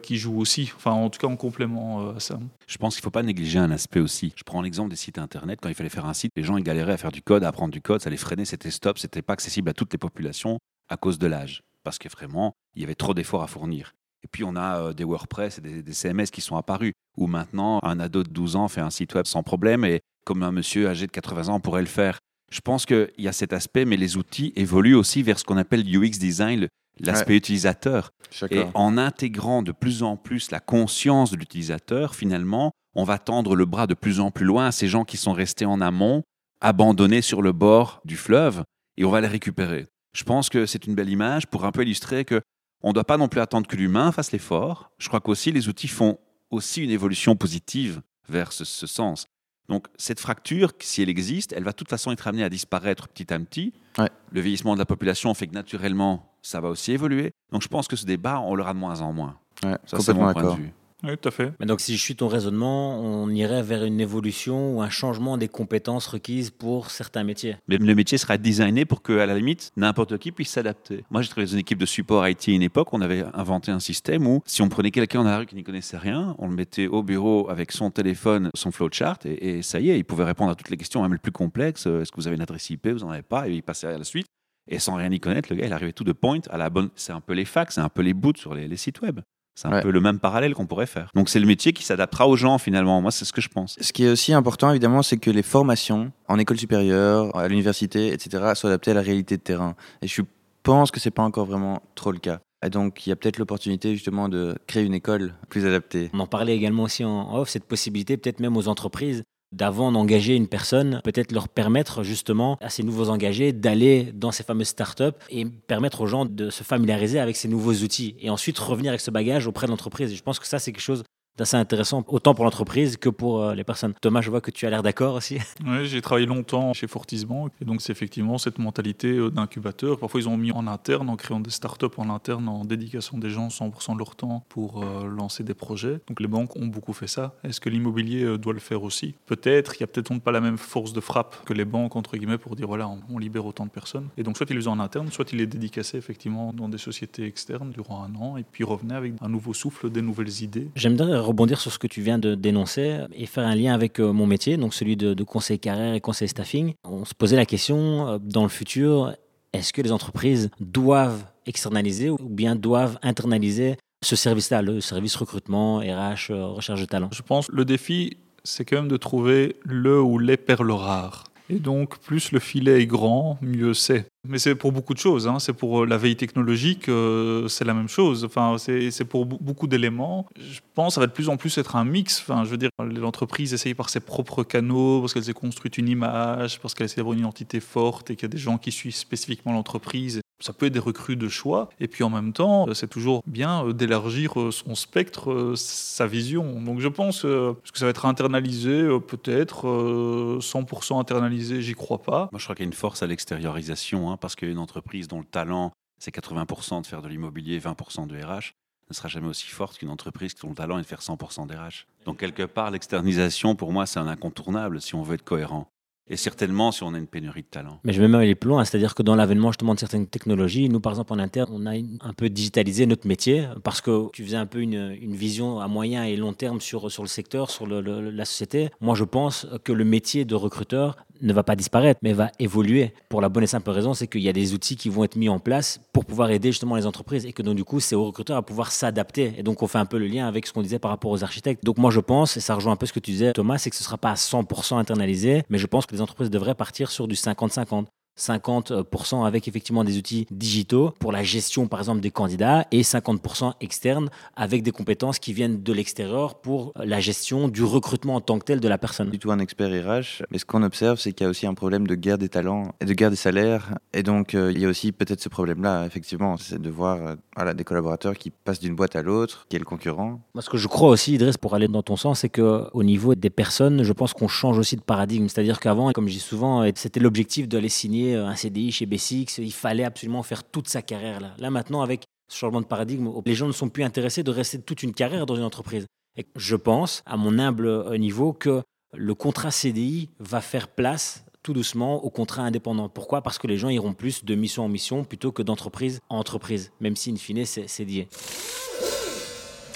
[0.02, 2.40] qui joue aussi, enfin en tout cas en complément euh, à ça.
[2.68, 4.34] Je pense qu'il ne faut pas négliger un aspect aussi.
[4.36, 5.60] Je prends l'exemple des sites internet.
[5.62, 7.72] Quand il fallait faire un site, les gens galéraient à faire du code, à apprendre
[7.72, 10.98] du code, ça les freinait, c'était stop, c'était pas accessible à toutes les populations à
[10.98, 11.64] cause de l'âge.
[11.84, 13.94] Parce que vraiment, il y avait trop d'efforts à fournir.
[14.24, 17.28] Et puis on a euh, des WordPress et des, des, CMS qui sont apparus, où
[17.28, 20.52] maintenant un ado de 12 ans fait un site web sans problème, et comme un
[20.52, 22.20] monsieur âgé de 80 ans pourrait le faire.
[22.54, 25.58] Je pense qu'il y a cet aspect, mais les outils évoluent aussi vers ce qu'on
[25.58, 26.68] appelle UX design,
[27.00, 27.38] l'aspect Ouais.
[27.38, 28.12] utilisateur.
[28.52, 33.56] Et en intégrant de plus en plus la conscience de l'utilisateur, finalement, on va tendre
[33.56, 36.22] le bras de plus en plus loin à ces gens qui sont restés en amont,
[36.62, 38.64] abandonnés sur le bord du fleuve,
[38.98, 39.88] et on va les récupérer.
[40.16, 42.40] Je pense que c'est une belle image pour un peu illustrer que
[42.84, 44.92] on ne doit pas non plus attendre que l'humain fasse l'effort.
[45.00, 46.20] Je crois qu'aussi les outils font
[46.52, 49.26] aussi une évolution positive vers ce, ce sens.
[49.70, 53.08] Donc cette fracture, si elle existe, elle va de toute façon être amenée à disparaître
[53.08, 53.74] petit à petit.
[53.98, 54.10] Ouais.
[54.32, 57.32] Le vieillissement de la population fait que naturellement, ça va aussi évoluer.
[57.52, 59.38] Donc je pense que ce débat, on l'aura de moins en moins.
[59.64, 60.74] Ouais, Ça, c'est mon point de vue.
[61.04, 61.52] Oui, tout à fait.
[61.60, 65.38] Mais donc, si je suis ton raisonnement, on irait vers une évolution ou un changement
[65.38, 67.58] des compétences requises pour certains métiers.
[67.68, 71.04] Mais le métier sera designé pour que, à la limite, n'importe qui puisse s'adapter.
[71.12, 72.94] Moi, j'ai travaillé dans une équipe de support IT à une époque.
[72.94, 75.64] On avait inventé un système où, si on prenait quelqu'un dans la rue qui n'y
[75.64, 79.82] connaissait rien, on le mettait au bureau avec son téléphone, son flowchart, et, et ça
[79.82, 81.86] y est, il pouvait répondre à toutes les questions, même les plus complexes.
[81.86, 83.50] Euh, Est-ce que vous avez une adresse IP Vous n'en avez pas?
[83.50, 84.28] Et il passait à la suite.
[84.70, 86.90] Et sans rien y connaître, le gars, il arrivait tout de point à la bonne.
[86.96, 89.20] C'est un peu les fax, c'est un peu les boots sur les, les sites web.
[89.56, 89.82] C'est un Ouais.
[89.82, 91.10] peu le même parallèle qu'on pourrait faire.
[91.16, 93.02] Donc, c'est le métier qui s'adaptera aux gens, finalement.
[93.02, 93.76] Moi, c'est ce que je pense.
[93.80, 98.12] Ce qui est aussi important, évidemment, c'est que les formations en école supérieure, à l'université,
[98.14, 99.76] etc., soient adaptées à la réalité de terrain.
[100.02, 100.22] Et je
[100.64, 102.40] pense que c'est pas encore vraiment trop le cas.
[102.66, 106.10] Et donc, il y a peut-être l'opportunité justement de créer une école plus adaptée.
[106.14, 110.36] On en parlait également aussi en off, cette possibilité peut-être même aux entreprises d'avant d'engager
[110.36, 115.04] une personne, peut-être leur permettre justement à ces nouveaux engagés d'aller dans ces fameuses startups
[115.30, 119.02] et permettre aux gens de se familiariser avec ces nouveaux outils et ensuite revenir avec
[119.02, 120.16] ce bagage auprès de l'entreprise.
[120.16, 121.04] Je pense que ça, c'est quelque chose
[121.38, 123.94] d'assez intéressant, autant pour l'entreprise que pour euh, les personnes.
[124.02, 125.40] Thomas, je vois que tu as l'air d'accord aussi.
[125.66, 129.98] Oui, j'ai travaillé longtemps chez Fortisbank et donc c'est effectivement cette mentalité euh, d'incubateur.
[129.98, 133.30] Parfois ils ont mis en interne en créant des startups en interne en dédicaçant des
[133.30, 136.00] gens 100% de leur temps pour euh, lancer des projets.
[136.08, 137.36] Donc les banques ont beaucoup fait ça.
[137.44, 139.16] Est-ce que l'immobilier euh, doit le faire aussi?
[139.26, 139.76] Peut-être.
[139.78, 142.38] Il y a peut-être pas la même force de frappe que les banques entre guillemets
[142.38, 144.10] pour dire voilà on, on libère autant de personnes.
[144.18, 146.78] Et donc soit ils le faisaient en interne, soit ils les dédicassaient effectivement dans des
[146.78, 150.70] sociétés externes durant un an et puis revenaient avec un nouveau souffle, des nouvelles idées.
[150.76, 154.14] J'aimerais rebondir sur ce que tu viens de dénoncer et faire un lien avec euh,
[154.14, 156.74] mon métier, donc celui de, conseil carrière et conseil staffing.
[156.84, 159.16] On se posait la question, euh, dans le futur,
[159.54, 165.78] est-ce que les entreprises doivent externaliser ou bien doivent internaliser ce service-là, le service recrutement,
[165.78, 167.10] RH, euh, recherche de talent?
[167.12, 171.26] Je pense que le défi, c'est quand même de trouver le ou les perles rares.
[171.50, 174.08] Et donc, plus le filet est grand, mieux c'est.
[174.28, 175.28] Mais c'est pour beaucoup de choses.
[175.28, 175.40] hein.
[175.40, 178.24] C'est pour euh, la veille technologique, euh, c'est la même chose.
[178.24, 180.26] Enfin, c'est pour beaucoup d'éléments.
[180.40, 182.22] Je pense que ça va de plus en plus être un mix.
[182.22, 185.90] Enfin, je veux dire, l'entreprise essaye par ses propres canaux, parce qu'elle s'est construite une
[185.90, 188.72] image, parce qu'elle essaie d'avoir une identité forte et qu'il y a des gens qui
[188.72, 190.22] suivent spécifiquement l'entreprise.
[190.44, 191.70] Ça peut être des recrues de choix.
[191.80, 196.06] Et puis en même temps, euh, c'est toujours bien euh, d'élargir euh, son spectre, sa
[196.06, 196.62] vision.
[196.62, 199.68] Donc je pense que ça va être internalisé, peut-être.
[199.68, 202.30] euh, 100% internalisé, j'y crois pas.
[202.32, 205.20] Moi, je crois qu'il y a une force à l'extériorisation, hein, parce qu'une entreprise dont
[205.20, 208.54] le talent, c'est 80% de faire de l'immobilier, 20% de RH,
[208.90, 211.88] ne sera jamais aussi forte qu'une entreprise dont le talent est de faire 100% d'RH.
[212.06, 215.70] Donc, quelque part, l'externisation, pour moi, c'est un incontournable si on veut être cohérent.
[216.10, 217.80] Et certainement si on a une pénurie de talent.
[217.84, 220.68] Mais je vais même aller plus loin, c'est-à-dire que dans l'avènement justement de certaines technologies,
[220.68, 224.24] nous par exemple en interne, on a un peu digitalisé notre métier parce que tu
[224.24, 227.68] faisais un peu une, vision à moyen et long terme sur, sur le secteur, sur
[227.68, 228.70] la société.
[228.82, 232.94] Moi je pense que le métier de recruteur ne va pas disparaître, mais va évoluer.
[233.10, 235.16] Pour la bonne et simple raison, c'est qu'il y a des outils qui vont être
[235.16, 237.96] mis en place pour pouvoir aider justement les entreprises et que donc du coup c'est
[237.96, 239.34] aux recruteurs à pouvoir s'adapter.
[239.38, 241.24] Et donc on fait un peu le lien avec ce qu'on disait par rapport aux
[241.24, 241.64] architectes.
[241.64, 243.70] Donc moi je pense, et ça rejoint un peu ce que tu disais Thomas, c'est
[243.70, 246.56] que ce ne sera pas à 100% internalisé, mais je pense que les entreprises devraient
[246.56, 247.86] partir sur du 50-50.
[248.18, 253.54] 50% avec effectivement des outils digitaux pour la gestion par exemple des candidats et 50%
[253.60, 258.38] externes avec des compétences qui viennent de l'extérieur pour la gestion du recrutement en tant
[258.38, 259.10] que tel de la personne.
[259.10, 261.56] Du tout un expert RH, mais ce qu'on observe c'est qu'il y a aussi un
[261.56, 264.66] problème de guerre des talents et de guerre des salaires et donc euh, il y
[264.66, 268.60] a aussi peut-être ce problème-là effectivement, c'est de voir euh, voilà, des collaborateurs qui passent
[268.60, 270.22] d'une boîte à l'autre, qui est le concurrent.
[270.36, 272.84] Moi ce que je crois aussi Idriss pour aller dans ton sens c'est que au
[272.84, 276.20] niveau des personnes, je pense qu'on change aussi de paradigme, c'est-à-dire qu'avant comme je dis
[276.20, 280.44] souvent c'était l'objectif de les signer euh, un CDI chez B6, il fallait absolument faire
[280.44, 281.34] toute sa carrière là.
[281.38, 284.62] Là maintenant, avec ce changement de paradigme, les gens ne sont plus intéressés de rester
[284.62, 285.86] toute une carrière dans une entreprise.
[286.18, 288.62] Et je pense, à mon humble euh, niveau, que
[288.94, 292.88] le contrat CDI va faire place tout doucement au contrat indépendant.
[292.90, 293.22] Pourquoi?
[293.22, 296.72] Parce que les gens iront plus de mission en mission plutôt que d'entreprise en entreprise,
[296.80, 298.08] même si in fine c'est lié.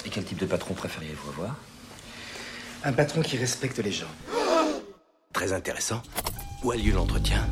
[0.06, 1.56] Et quel type de patron préfériez-vous avoir?
[2.84, 4.06] Un patron qui respecte les gens.
[5.32, 6.00] Très intéressant.
[6.64, 7.46] Où a lieu l'entretien?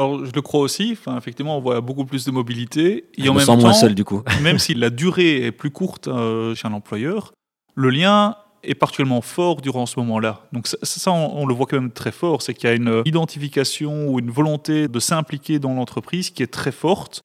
[0.00, 0.90] Alors, je le crois aussi.
[0.92, 3.04] Enfin, effectivement, on voit beaucoup plus de mobilité.
[3.16, 4.22] Et je en me même sens temps, moins seul du coup.
[4.42, 7.32] même si la durée est plus courte euh, chez un employeur,
[7.74, 10.46] le lien est particulièrement fort durant ce moment-là.
[10.52, 12.76] Donc ça, ça on, on, le voit quand même très fort, c'est qu'il y a
[12.76, 17.22] une identification ou une volonté de s'impliquer dans l'entreprise qui est très forte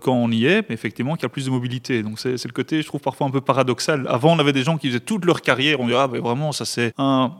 [0.00, 2.02] quand on y est, mais effectivement qu'il y a plus de mobilité.
[2.02, 4.06] Donc c'est le côté, je trouve parfois un peu paradoxal.
[4.08, 6.52] Avant, on avait des gens qui faisaient toute leur carrière, on dirait, ah ben vraiment,
[6.52, 7.32] ça c'est un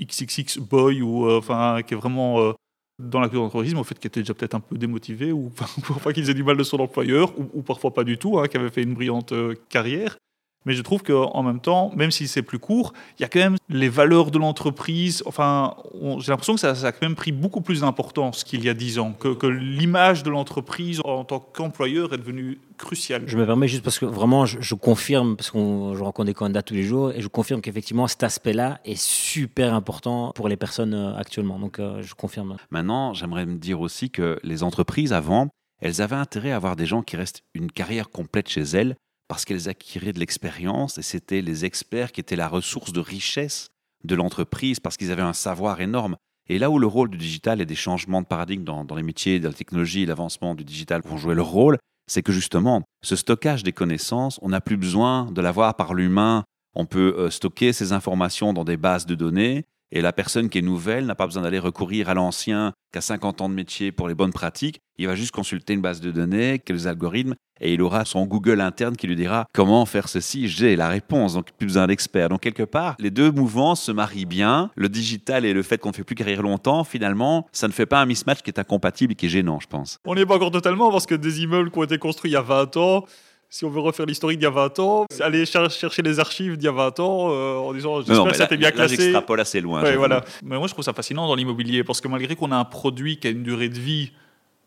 [0.00, 2.52] XXX boy ou euh, enfin qui est vraiment euh,
[3.00, 6.12] dans la culture d'entreprise, au fait qu'il était déjà peut-être un peu démotivé ou parfois
[6.12, 8.56] qu'il faisait du mal de son employeur ou, ou parfois pas du tout, hein, qui
[8.56, 10.18] avait fait une brillante euh, carrière.
[10.66, 13.38] Mais je trouve qu'en même temps, même si c'est plus court, il y a quand
[13.38, 15.22] même les valeurs de l'entreprise.
[15.24, 15.74] Enfin,
[16.18, 18.74] j'ai l'impression que ça, ça, a quand même pris beaucoup plus d'importance qu'il y a
[18.74, 23.22] dix ans, que, que l'image de l'entreprise en tant qu'employeur est devenue cruciale.
[23.26, 26.34] Je me permets juste parce que vraiment, je, je confirme, parce que je rencontre des
[26.34, 30.56] candidats tous les jours, et je confirme qu'effectivement, cet aspect-là est super important pour les
[30.56, 31.58] personnes euh, actuellement.
[31.58, 32.56] Donc, euh, je confirme.
[32.70, 35.48] Maintenant, j'aimerais me dire aussi que les entreprises, avant,
[35.80, 38.96] elles avaient intérêt à avoir des gens qui restent une carrière complète chez elles
[39.30, 43.68] parce qu'elles acquiraient de l'expérience et c'était les experts qui étaient la ressource de richesse
[44.02, 46.16] de l'entreprise parce qu'ils avaient un savoir énorme.
[46.48, 49.38] Et là où le rôle du digital et des changements de paradigme dans, les métiers,
[49.38, 53.62] dans la technologie, l'avancement du digital vont jouer leur rôle, c'est que justement, ce stockage
[53.62, 56.42] des connaissances, on n'a plus besoin de l'avoir par l'humain.
[56.74, 60.58] On peut euh, stocker ces informations dans des bases de données et la personne qui
[60.58, 63.92] est nouvelle n'a pas besoin d'aller recourir à l'ancien qui a 50 ans de métier
[63.92, 64.80] pour les bonnes pratiques.
[64.98, 68.60] Il va juste consulter une base de données, quelques algorithmes, et il aura son Google
[68.60, 70.48] interne qui lui dira comment faire ceci?
[70.48, 72.28] J'ai la réponse, donc plus besoin d'experts.
[72.28, 74.70] Donc quelque part, les deux mouvements se marient bien.
[74.76, 77.86] Le digital et le fait qu'on ne fait plus carrière longtemps, finalement, ça ne fait
[77.86, 79.98] pas un mismatch qui est incompatible et qui est gênant, je pense.
[80.06, 82.34] On n'y est pas encore totalement parce que des immeubles qui ont été construits il
[82.34, 83.04] y a 20 ans,
[83.50, 86.66] si on veut refaire l'historique d'il y a 20 ans, aller chercher les archives d'il
[86.66, 88.96] y a 20 ans euh, en disant j'espère que c'était bien classé.
[88.96, 89.82] Là, j'extrapole assez loin.
[89.82, 90.24] Ouais, voilà.
[90.42, 93.18] Mais moi, je trouve ça fascinant dans l'immobilier parce que malgré qu'on a un produit
[93.18, 94.12] qui a une durée de vie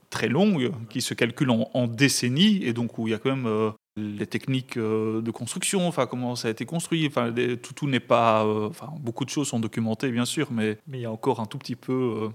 [0.10, 3.32] très longue, qui se calcule en, en décennies, et donc où il y a quand
[3.32, 7.74] même euh, les techniques euh, de construction, enfin comment ça a été construit, enfin tout,
[7.74, 11.02] tout n'est pas, euh, enfin beaucoup de choses sont documentées bien sûr, mais, mais il
[11.02, 12.30] y a encore un tout petit peu euh,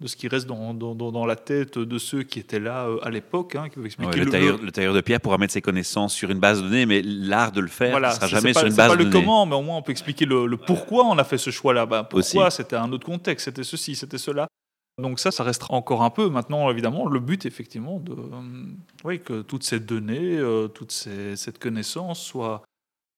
[0.00, 2.98] de ce qui reste dans, dans, dans, la tête de ceux qui étaient là euh,
[3.02, 5.60] à l'époque, hein, qui ouais, le, le, tailleur, le, tailleur, de pierre pourra mettre ses
[5.60, 8.52] connaissances sur une base de données, mais l'art de le faire voilà, ne sera jamais
[8.52, 9.24] pas, sur une base pas de le données.
[9.24, 11.84] comment, mais au moins on peut expliquer le, le pourquoi on a fait ce choix-là.
[11.86, 14.48] Ben, pourquoi c'était un autre contexte, c'était ceci, c'était cela.
[15.00, 16.28] Donc ça, ça restera encore un peu.
[16.28, 18.64] Maintenant, évidemment, le but, effectivement, de, euh,
[19.04, 22.62] oui, que toutes ces données, euh, toute cette connaissance soit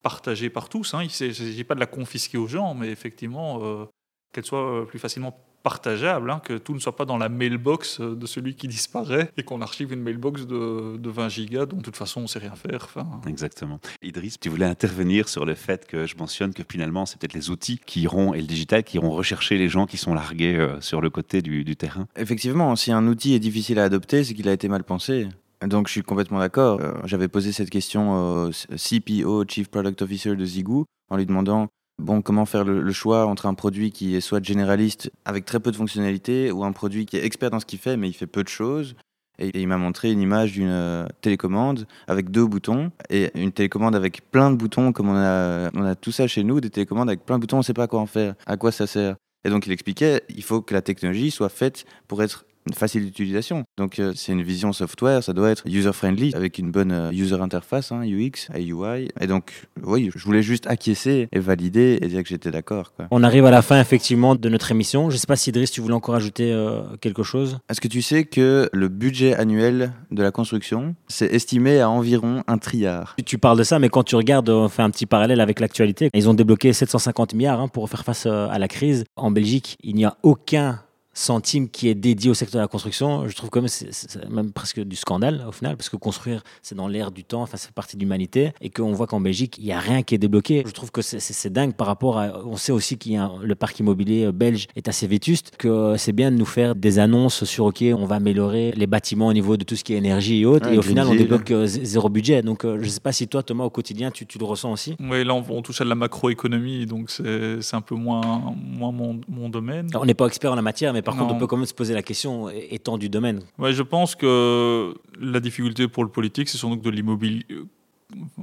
[0.02, 0.94] partagée par tous.
[0.94, 1.02] Hein.
[1.02, 3.84] Il ne s'agit pas de la confisquer aux gens, mais effectivement, euh,
[4.32, 8.26] qu'elle soit plus facilement partageable, hein, que tout ne soit pas dans la mailbox de
[8.26, 11.96] celui qui disparaît et qu'on archive une mailbox de, de, 20 gigas dont de toute
[11.96, 12.88] façon on ne sait rien faire.
[13.26, 13.80] Exactement.
[14.02, 17.50] Idriss, tu voulais intervenir sur le fait que je mentionne que finalement c'est peut-être les
[17.50, 20.80] outils qui iront et le digital qui iront rechercher les gens qui sont largués euh,
[20.80, 22.06] sur le côté du, du terrain.
[22.16, 25.28] Effectivement, si un outil est difficile à adopter, c'est qu'il a été mal pensé.
[25.66, 26.80] Donc je suis complètement d'accord.
[26.80, 31.68] Euh, J'avais posé cette question au CPO, Chief Product Officer de Zigoo, en lui demandant
[31.98, 35.70] bon, comment faire le, choix entre un produit qui est soit généraliste avec très peu
[35.70, 38.26] de fonctionnalités ou un produit qui est expert dans ce qu'il fait mais il fait
[38.26, 38.94] peu de choses?
[39.38, 43.52] Et, et il m'a montré une image d'une euh, télécommande avec deux boutons et une
[43.52, 46.70] télécommande avec plein de boutons comme on a, on a tout ça chez nous, des
[46.70, 48.86] télécommandes avec plein de boutons, on ne sait pas quoi en faire, à quoi ça
[48.86, 49.16] sert.
[49.44, 53.64] Et donc il expliquait, il faut que la technologie soit faite pour être facile d'utilisation.
[53.76, 57.40] Donc euh, c'est une vision software, ça doit être user-friendly avec une bonne euh, user
[57.40, 59.08] interface, hein, UX, UI.
[59.20, 62.92] Et donc oui, je voulais juste acquiescer et valider et dire que j'étais d'accord.
[63.10, 65.10] On arrive à la fin effectivement de notre émission.
[65.10, 67.58] Je ne sais pas si Idriss, tu voulais encore ajouter euh, quelque chose?
[67.68, 72.42] Est-ce que tu sais que le budget annuel de la construction, c'est estimé à environ
[72.46, 75.40] un trilliard Tu parles de ça, mais quand tu regardes, on fait un petit parallèle
[75.40, 76.10] avec l'actualité.
[76.14, 79.04] Ils ont débloqué 750 milliards hein, pour faire face à la crise.
[79.16, 80.80] En Belgique, il n'y a aucun
[81.14, 84.52] centime qui est dédié au secteur de la construction, je trouve quand même c'est même
[84.52, 87.70] presque du scandale au final, parce que construire, c'est dans l'air du temps, enfin, c'est
[87.72, 90.62] partie de l'humanité, et qu'on voit qu'en Belgique, il n'y a rien qui est débloqué.
[90.66, 92.40] Je trouve que c'est- dingue par rapport à.
[92.46, 95.52] On sait aussi qu'il y a un- le parc immobilier euh, belge est assez vétuste,
[95.58, 98.86] que euh, c'est bien de nous faire des annonces sur OK, on va améliorer les
[98.86, 101.08] bâtiments au niveau de tout ce qui est énergie et autres, Ouais, et au final,
[101.08, 102.40] on débloque euh, zéro budget.
[102.42, 104.72] Donc, euh, je ne sais pas si toi, Thomas, au quotidien, tu, tu le ressens
[104.72, 104.96] aussi.
[105.00, 108.20] Oui, là, on, on touche à de la macroéconomie, donc c'est c'est un peu moins,
[108.56, 109.88] moins mon, mon domaine.
[109.90, 111.66] Alors, on n'est pas expert en la matière, mais par contre, on peut quand même
[111.66, 113.40] se poser la question étant du domaine.
[113.58, 117.44] Ouais, je pense que la difficulté pour le politique, c'est que de l'immobilier.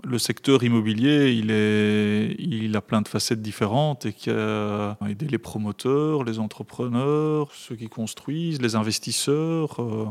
[0.04, 5.28] Le secteur immobilier, il, est, il a plein de facettes différentes et qui a aidé
[5.28, 10.08] les promoteurs, les entrepreneurs, ceux qui construisent, les investisseurs, euh,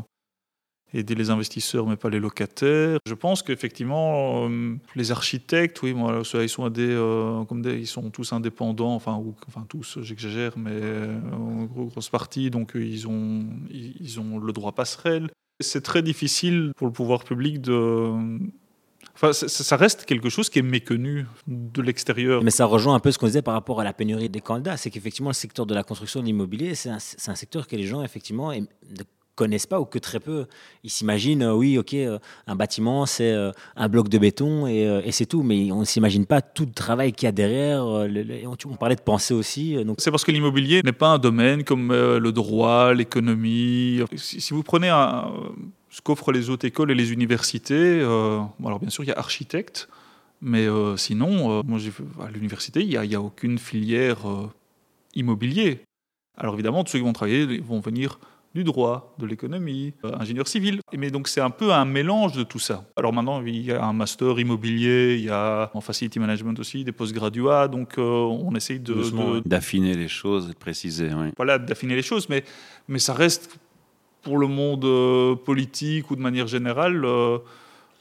[0.93, 2.97] aider les investisseurs mais pas les locataires.
[3.05, 7.43] Je pense qu'effectivement, euh, les architectes, oui, euh,
[7.77, 12.49] ils sont tous indépendants, enfin, ou, enfin tous, j'exagère, mais euh, en gros, grosse partie,
[12.49, 15.29] donc euh, ils ont, ils, ont le droit passerelle.
[15.59, 18.39] C'est très difficile pour le pouvoir public de...
[19.15, 22.41] Enfin, ça, reste quelque chose qui est méconnu de l'extérieur.
[22.41, 24.77] Mais ça rejoint un peu ce qu'on disait par rapport à la pénurie des candidats.
[24.77, 27.83] C'est qu'effectivement, le secteur de la construction de l'immobilier, c'est un, un secteur que les
[27.83, 28.53] gens, effectivement,
[29.39, 30.47] connaissent pas ou que très peu.
[30.83, 35.11] Ils s'imaginent, euh, oui, OK, euh, un bâtiment, c'est euh, un bloc de béton et,
[35.11, 35.43] c'est tout.
[35.43, 37.83] Mais on ne s'imagine pas tout le travail qu'il y a derrière.
[38.07, 39.77] le- on, on parlait de pensée aussi.
[39.97, 44.01] C'est parce que l'immobilier n'est pas un domaine comme le droit, l'économie.
[44.15, 44.89] Si, vous prenez
[45.89, 49.87] ce qu'offrent les autres écoles et les universités, alors bien sûr il y a architecte,
[50.41, 51.79] mais sinon, moi
[52.25, 54.19] à l'université, il n'y a, a aucune filière
[55.15, 55.81] immobilier.
[56.37, 58.19] Alors évidemment, tous ceux qui vont travailler vont venir
[58.55, 60.79] du droit, de l'économie, euh, ingénieur civil.
[60.97, 62.85] Mais donc c'est un peu un mélange de tout ça.
[62.95, 66.83] Alors maintenant, il y a un master immobilier, il y a en facility management aussi
[66.83, 69.41] des postgraduats, donc euh, on essaye de, ouais.
[69.45, 71.09] D'affiner les choses et de préciser.
[71.13, 71.29] oui.
[71.37, 72.43] voilà, d'affiner les choses, mais,
[72.87, 73.59] mais ça reste
[74.23, 77.37] pour le monde euh, politique ou de manière générale, euh,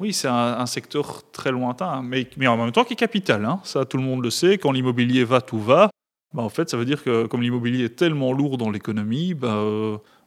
[0.01, 3.45] oui, c'est un, un secteur très lointain, mais, mais en même temps qui est capital.
[3.45, 3.61] hein.
[3.65, 4.57] Ça, tout le monde le sait.
[4.59, 5.91] Quand l'immobilier va, tout va.
[6.35, 9.61] Bah, en fait, ça veut dire que comme l'immobilier est tellement lourd dans l'économie, bah,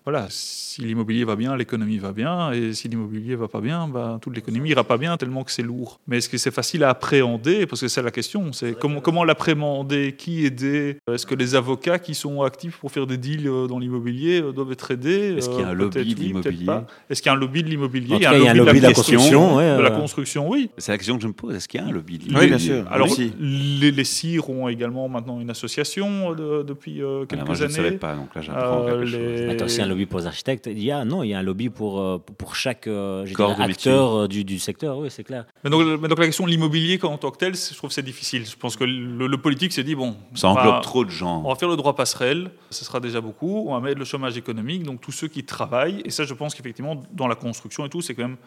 [0.04, 4.18] voilà, si l'immobilier va bien, l'économie va bien, et si l'immobilier va pas bien, bah,
[4.22, 6.00] toute l'économie ira pas bien tellement que c'est lourd.
[6.08, 7.66] Mais est-ce que c'est facile à appréhender?
[7.68, 10.98] Parce que c'est la question, c'est comment, comment l'appréhender, qui aider?
[11.12, 14.52] Est-ce que les avocats qui sont actifs pour faire des deals euh, dans l'immobilier euh,
[14.52, 15.36] doivent être aidés?
[15.38, 16.68] Est-ce qu'il y a un Euh, lobby de l'immobilier?
[17.10, 18.16] Est-ce qu'il y a un lobby de l'immobilier?
[18.16, 20.00] Il y a un lobby de la construction, ouais, De la euh.
[20.00, 20.70] construction, oui.
[20.78, 21.54] C'est la question que je me pose.
[21.56, 22.82] Est-ce qu'il y a un lobby de Oui, bien l'immobilier?
[22.82, 22.92] sûr.
[22.92, 23.08] Alors,
[23.40, 27.56] les, les CIR ont également maintenant une association euh, de- depuis euh, quelques Ah, moi,
[27.56, 27.76] je ne années.
[27.76, 29.20] savais pas, donc là, j'apprends Euh, quelque chose.
[29.20, 30.68] les- un lobby pour les architectes.
[30.68, 33.56] Il y a, non, il y a un lobby pour, euh, pour chaque euh, dirais,
[33.60, 35.46] acteur euh, du, du secteur, oui, c'est clair.
[35.64, 37.94] Mais donc, mais donc la question de l'immobilier en tant que tel, je trouve que
[37.94, 38.46] c'est difficile.
[38.46, 41.44] Je pense que le, le politique s'est dit, bon, Ça englobe trop de gens.
[41.46, 43.66] On va faire le droit passerelle, ce sera déjà beaucoup.
[43.68, 46.02] On va mettre le chômage économique, donc tous ceux qui travaillent.
[46.06, 48.38] Et ça, je pense qu'effectivement, dans la construction et tout, c'est quand même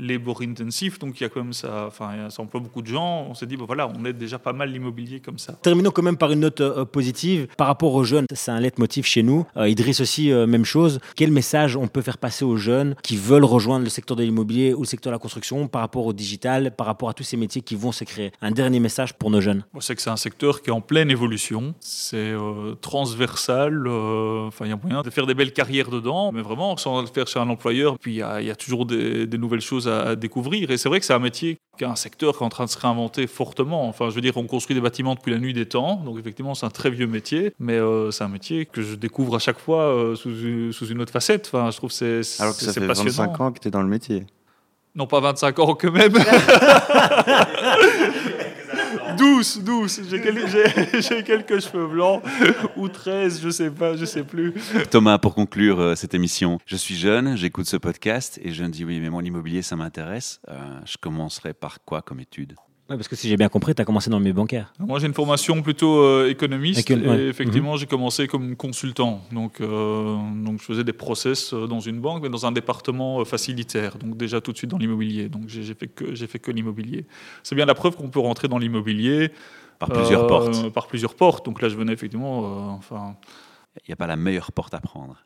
[0.00, 3.26] labor intensif, donc il y a quand même ça, enfin, ça emploie beaucoup de gens.
[3.28, 5.52] On s'est dit, bon voilà, on aide déjà pas mal l'immobilier comme ça.
[5.62, 7.46] Terminons quand même par une note euh, positive.
[7.56, 9.46] Par rapport aux jeunes, c'est un leitmotiv chez nous.
[9.56, 11.00] Euh, Idriss aussi, euh, même chose.
[11.16, 14.74] Quel message on peut faire passer aux jeunes qui veulent rejoindre le secteur de l'immobilier
[14.74, 17.36] ou le secteur de la construction par rapport au digital, par rapport à tous ces
[17.36, 18.32] métiers qui vont se créer?
[18.40, 19.64] Un dernier message pour nos jeunes.
[19.72, 21.74] Moi, c'est que c'est un secteur qui est en pleine évolution.
[21.80, 22.34] C'est
[22.80, 23.86] transversal.
[23.88, 27.06] Enfin, il y a moyen de faire des belles carrières dedans, mais vraiment sans le
[27.06, 27.98] faire chez un employeur.
[27.98, 30.70] Puis il y a, il y a toujours des, des nouvelles choses à, à découvrir.
[30.70, 32.64] Et c'est vrai que c'est un métier, qui est un secteur qui est en train
[32.64, 33.88] de se réinventer fortement.
[33.88, 35.96] Enfin, je veux dire, on construit des bâtiments depuis la nuit des temps.
[36.04, 39.36] Donc effectivement, c'est un très vieux métier, mais euh, c'est un métier que je découvre
[39.36, 41.50] à chaque fois euh, sous, une- sous une autre facette.
[41.52, 43.10] Enfin, je trouve que c'est c'est- Alors que ça fait passionnant.
[43.10, 44.24] 25 ans que tu es dans le métier.
[44.94, 46.12] Non, pas 25 ans quand même.
[49.20, 50.00] 12, 12.
[50.10, 52.22] J'ai quel- j'ai- j'ai quelques cheveux blancs.
[52.76, 54.54] Ou 13, je sais pas, je sais plus.
[54.90, 58.68] Thomas, pour conclure euh, cette émission, je suis jeune, j'écoute ce podcast et je me
[58.70, 60.40] dis oui, mais mon immobilier, ça m'intéresse.
[60.48, 60.54] Euh,
[60.86, 62.54] je commencerai par quoi comme étude?
[62.96, 64.72] Parce que si j'ai bien compris, tu as commencé dans le milieu bancaire.
[64.78, 66.88] Moi, j'ai une formation plutôt euh, économiste.
[66.90, 67.20] Écon- ouais.
[67.22, 69.22] Et effectivement, j'ai commencé comme consultant.
[69.32, 73.20] Donc, euh, donc, je faisais des process euh, dans une banque, mais dans un département
[73.20, 73.96] euh, facilitaire.
[73.98, 75.28] Donc, déjà tout de suite dans l'immobilier.
[75.28, 77.06] Donc, j'ai fait que, j'ai fait que l'immobilier.
[77.42, 79.30] C'est bien la preuve qu'on peut rentrer dans l'immobilier.
[79.78, 80.70] Par plusieurs euh, portes.
[80.72, 81.44] Par plusieurs portes.
[81.46, 82.44] Donc là, je venais effectivement.
[82.44, 83.16] euh, enfin,
[83.78, 85.16] Il n'y a pas la meilleure porte à prendre.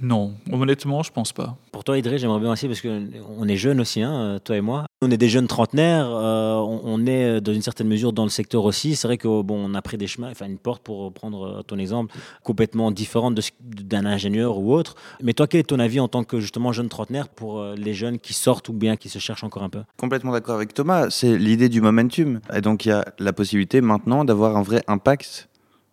[0.00, 1.56] Non, honnêtement, je pense pas.
[1.72, 4.86] Pour toi, Idriss, j'aimerais bien aussi, parce qu'on est jeunes aussi, hein, toi et moi.
[5.02, 8.24] On est des jeunes trentenaires, euh, on, on est euh, dans une certaine mesure dans
[8.24, 8.96] le secteur aussi.
[8.96, 11.62] C'est vrai que bon, on a pris des chemins, enfin une porte pour prendre euh,
[11.62, 14.94] ton exemple, complètement différente d'un ingénieur ou autre.
[15.22, 18.18] Mais toi, quel est ton avis en tant que justement jeune trentenaire pour les jeunes
[18.18, 19.82] qui sortent ou bien qui se cherchent encore un peu?
[19.96, 22.40] Complètement d'accord avec Thomas, c'est l'idée du momentum.
[22.52, 25.48] Et donc il y a la possibilité maintenant d'avoir un vrai impact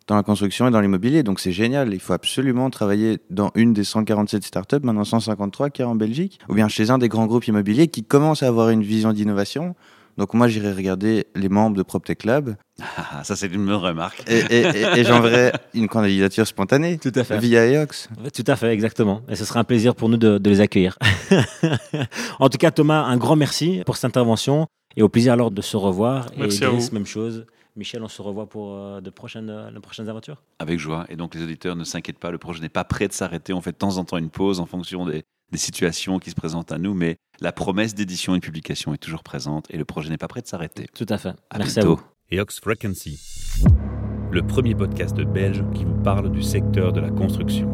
[0.07, 1.23] dans la construction et dans l'immobilier.
[1.23, 1.93] Donc c'est génial.
[1.93, 6.39] Il faut absolument travailler dans une des 147 startups, maintenant 153 qui est en Belgique,
[6.49, 9.75] ou bien chez un des grands groupes immobiliers qui commence à avoir une vision d'innovation.
[10.17, 12.55] Donc moi, j'irai regarder les membres de PropTech Lab.
[12.97, 14.21] Ah, ça, c'est une bonne remarque.
[14.27, 17.37] Et, et, et, et j'enverrai une candidature spontanée Tout à fait.
[17.39, 18.09] via EOX.
[18.33, 19.21] Tout à fait, exactement.
[19.29, 20.97] Et ce sera un plaisir pour nous de, de les accueillir.
[22.39, 25.61] en tout cas, Thomas, un grand merci pour cette intervention et au plaisir alors de
[25.61, 26.27] se revoir.
[26.37, 26.81] Merci et à vous.
[26.91, 27.45] même chose.
[27.75, 30.41] Michel, on se revoit pour euh, de, prochaines, euh, de prochaines aventures.
[30.59, 31.05] Avec joie.
[31.09, 33.53] Et donc, les auditeurs, ne s'inquiètent pas, le projet n'est pas prêt de s'arrêter.
[33.53, 36.35] On fait de temps en temps une pause en fonction des, des situations qui se
[36.35, 39.85] présentent à nous, mais la promesse d'édition et de publication est toujours présente et le
[39.85, 40.87] projet n'est pas prêt de s'arrêter.
[40.93, 41.33] Tout à fait.
[41.49, 42.01] À merci à bientôt.
[42.01, 42.37] vous.
[42.37, 43.19] Eox Frequency,
[44.31, 47.69] le premier podcast belge qui vous parle du secteur de la construction.